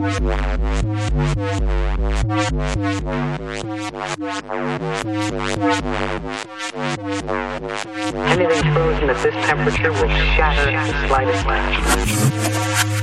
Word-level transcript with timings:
Anything 0.00 0.24
frozen 8.72 9.10
at 9.10 9.22
this 9.22 9.34
temperature 9.44 9.92
will 9.92 10.08
shatter 10.08 10.70
at 10.70 10.86
the 10.86 11.06
slightest 11.06 11.42
touch. 11.44 12.99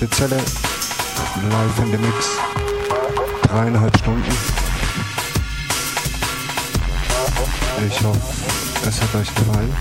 Isolierte 0.00 0.10
Zelle 0.10 0.36
live 0.36 1.78
in 1.84 1.92
dem 1.92 2.00
Mix. 2.00 2.26
Dreieinhalb 3.42 3.96
Stunden. 3.98 4.32
Ich 7.86 8.02
hoffe, 8.02 8.20
es 8.88 9.00
hat 9.00 9.14
euch 9.14 9.34
gefallen. 9.34 9.76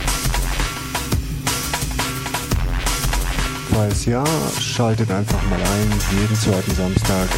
Falls 3.74 4.06
ja, 4.06 4.24
schaltet 4.60 5.12
einfach 5.12 5.42
mal 5.44 5.60
ein, 5.60 5.94
jeden 6.20 6.36
zweiten 6.36 6.76
Samstag 6.76 7.30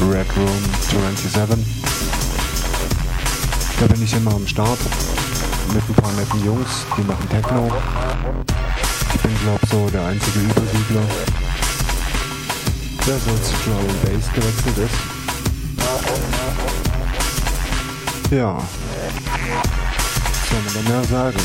Red 0.00 0.26
Room 0.36 0.62
27. 0.90 1.58
Da 3.80 3.86
bin 3.86 4.02
ich 4.02 4.14
immer 4.14 4.34
am 4.34 4.46
Start 4.46 4.78
mit 5.72 5.82
ein 5.88 5.94
paar 5.94 6.12
netten 6.12 6.44
Jungs, 6.44 6.84
die 6.96 7.02
machen 7.02 7.28
Techno. 7.28 7.70
Ich 9.14 9.20
bin 9.20 9.38
glaub 9.42 9.60
so 9.70 9.90
der 9.90 10.06
einzige 10.06 10.40
Übersiedler, 10.40 11.02
der 13.06 13.18
so 13.18 13.30
zu 13.42 13.54
Drum 13.64 13.78
and 13.78 14.02
Bass 14.02 14.30
gewechselt 14.32 14.78
ist. 14.78 14.94
Ja. 18.30 18.62
Soll 20.48 20.62
man 20.74 20.84
mehr 20.88 21.04
sagen? 21.04 21.38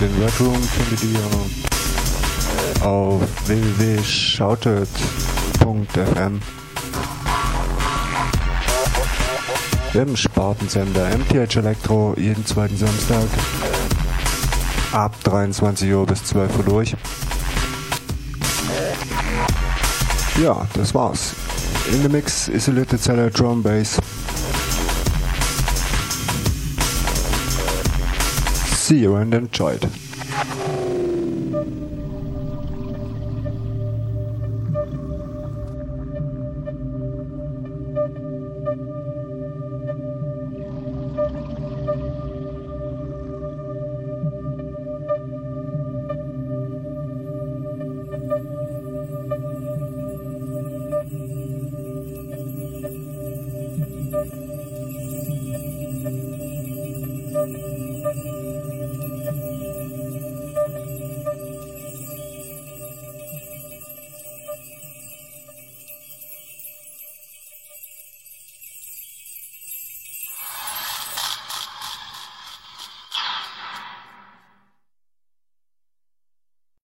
Den 0.00 0.22
Red 0.22 0.40
Room 0.40 0.62
findet 0.62 1.02
ihr 1.04 1.20
auf 2.86 3.22
www.shouted.fm 3.46 6.40
im 9.94 10.16
Spartensender 10.16 11.10
MTH 11.18 11.56
Elektro 11.56 12.14
jeden 12.16 12.46
zweiten 12.46 12.76
Samstag 12.76 13.26
ab 14.92 15.16
23 15.24 15.92
Uhr 15.92 16.06
bis 16.06 16.24
12 16.24 16.58
Uhr 16.58 16.64
durch. 16.64 16.96
Ja, 20.40 20.66
das 20.74 20.94
war's. 20.94 21.34
In 21.92 22.02
the 22.02 22.08
Mix 22.08 22.48
isolierte 22.48 22.98
Zelle 22.98 23.30
Drum 23.30 23.62
Bass. 23.62 23.98
See 28.74 29.00
you 29.00 29.16
and 29.16 29.34
enjoy 29.34 29.74
it. 29.74 30.11